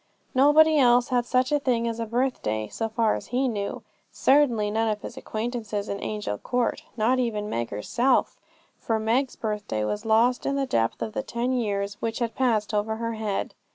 [0.33, 4.71] Nobody else had such a thing as a birthday, so far as he knew; certainly
[4.71, 8.35] none of his acquaintances in Angel Court, not even Meg herself,
[8.79, 12.73] for Meg's birthday was lost in the depth of the ten years which had passed
[12.73, 13.53] over her head.